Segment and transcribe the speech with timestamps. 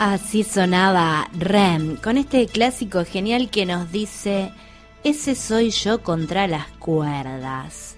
[0.00, 4.50] Así sonaba Rem, con este clásico genial que nos dice,
[5.04, 7.96] ese soy yo contra las cuerdas,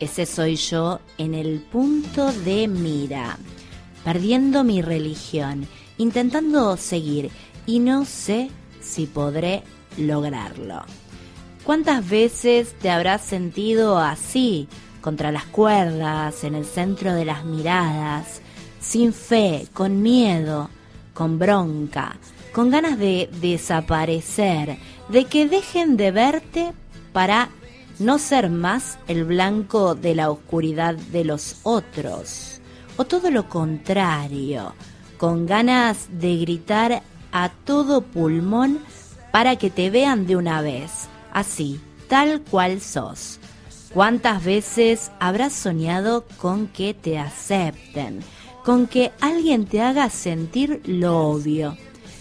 [0.00, 3.38] ese soy yo en el punto de mira,
[4.04, 7.30] perdiendo mi religión, intentando seguir
[7.64, 8.50] y no sé
[8.82, 9.62] si podré
[9.96, 10.82] lograrlo.
[11.64, 14.68] ¿Cuántas veces te habrás sentido así,
[15.00, 18.42] contra las cuerdas, en el centro de las miradas,
[18.78, 20.68] sin fe, con miedo?
[21.14, 22.16] Con bronca,
[22.52, 26.72] con ganas de desaparecer, de que dejen de verte
[27.12, 27.48] para
[27.98, 32.60] no ser más el blanco de la oscuridad de los otros,
[32.96, 34.74] o todo lo contrario,
[35.18, 37.02] con ganas de gritar
[37.32, 38.80] a todo pulmón
[39.30, 43.38] para que te vean de una vez, así, tal cual sos.
[43.92, 48.20] ¿Cuántas veces habrás soñado con que te acepten?
[48.70, 51.76] Con que alguien te haga sentir lo obvio,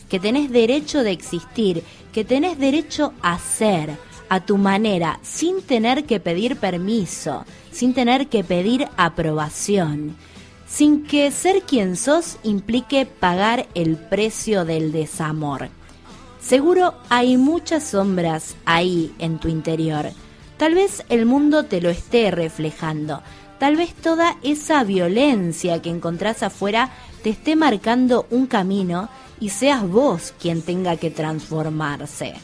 [0.09, 3.91] que tenés derecho de existir, que tenés derecho a ser
[4.29, 10.16] a tu manera, sin tener que pedir permiso, sin tener que pedir aprobación,
[10.68, 15.69] sin que ser quien sos implique pagar el precio del desamor.
[16.41, 20.09] Seguro hay muchas sombras ahí en tu interior.
[20.57, 23.22] Tal vez el mundo te lo esté reflejando,
[23.59, 26.90] tal vez toda esa violencia que encontrás afuera
[27.24, 29.09] te esté marcando un camino
[29.40, 32.36] y seas vos quien tenga que transformarse.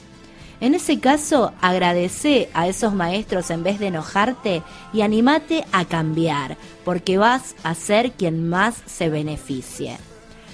[0.62, 6.58] En ese caso, agradece a esos maestros en vez de enojarte y animate a cambiar,
[6.86, 9.98] porque vas a ser quien más se beneficie.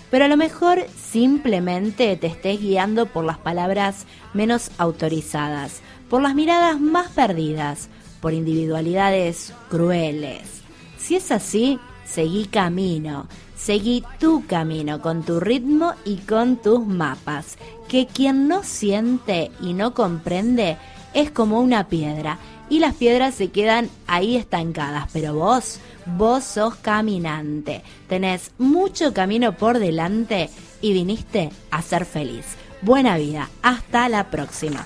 [0.10, 6.36] Pero a lo mejor simplemente te estés guiando por las palabras menos autorizadas, por las
[6.36, 7.88] miradas más perdidas,
[8.22, 10.62] por individualidades crueles.
[10.98, 13.28] Si es así, seguí camino,
[13.58, 19.74] seguí tu camino con tu ritmo y con tus mapas, que quien no siente y
[19.74, 20.78] no comprende
[21.14, 22.40] es como una piedra
[22.70, 29.58] y las piedras se quedan ahí estancadas, pero vos, vos sos caminante, tenés mucho camino
[29.58, 30.50] por delante
[30.82, 32.46] y viniste a ser feliz.
[32.82, 34.86] Buena vida, hasta la próxima.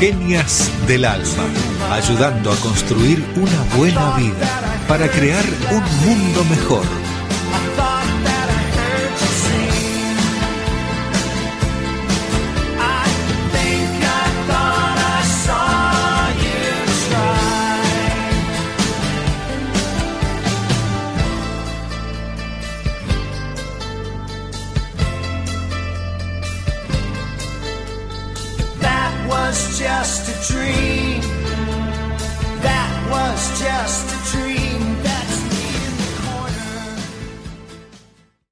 [0.00, 1.44] Genias del alma,
[1.92, 4.48] ayudando a construir una buena vida
[4.88, 7.09] para crear un mundo mejor.
[30.02, 30.79] Just a dream.